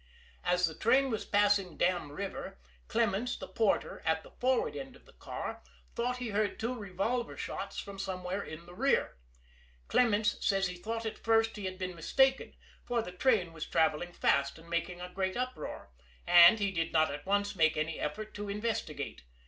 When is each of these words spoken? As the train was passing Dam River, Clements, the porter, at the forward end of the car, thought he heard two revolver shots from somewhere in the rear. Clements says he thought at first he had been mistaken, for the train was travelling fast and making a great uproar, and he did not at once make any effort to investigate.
As 0.43 0.65
the 0.65 0.73
train 0.73 1.11
was 1.11 1.25
passing 1.25 1.77
Dam 1.77 2.11
River, 2.11 2.57
Clements, 2.87 3.35
the 3.37 3.47
porter, 3.47 4.01
at 4.03 4.23
the 4.23 4.31
forward 4.31 4.75
end 4.75 4.95
of 4.95 5.05
the 5.05 5.13
car, 5.13 5.61
thought 5.95 6.17
he 6.17 6.29
heard 6.29 6.59
two 6.59 6.73
revolver 6.73 7.37
shots 7.37 7.77
from 7.77 7.99
somewhere 7.99 8.41
in 8.41 8.65
the 8.65 8.73
rear. 8.73 9.17
Clements 9.89 10.43
says 10.43 10.65
he 10.65 10.75
thought 10.77 11.05
at 11.05 11.19
first 11.19 11.55
he 11.55 11.65
had 11.65 11.77
been 11.77 11.93
mistaken, 11.95 12.55
for 12.83 13.03
the 13.03 13.11
train 13.11 13.53
was 13.53 13.67
travelling 13.67 14.11
fast 14.11 14.57
and 14.57 14.71
making 14.71 14.99
a 14.99 15.13
great 15.13 15.37
uproar, 15.37 15.91
and 16.25 16.57
he 16.57 16.71
did 16.71 16.91
not 16.91 17.11
at 17.11 17.27
once 17.27 17.55
make 17.55 17.77
any 17.77 17.99
effort 17.99 18.33
to 18.33 18.49
investigate. 18.49 19.21